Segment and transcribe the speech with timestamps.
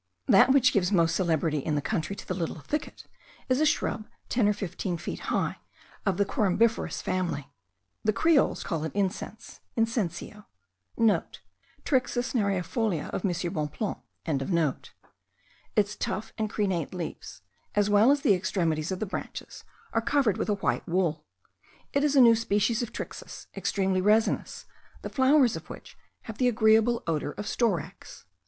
[0.25, 3.03] That which gives most celebrity in the country to the little thicket,
[3.49, 5.57] is a shrub ten or fifteen feet high,
[6.07, 7.53] of the corymbiferous family.
[8.03, 10.43] The Creoles call it incense (incienso).*
[10.75, 10.97] (*
[11.85, 13.31] Trixis nereifolia of M.
[13.53, 14.89] Bonpland.)
[15.75, 17.43] Its tough and crenate leaves,
[17.75, 19.63] as well as the extremities of the branches,
[19.93, 21.27] are covered with a white wool.
[21.93, 24.65] It is a new species of Trixis, extremely resinous,
[25.03, 28.23] the flowers of which have the agreeable odour of storax.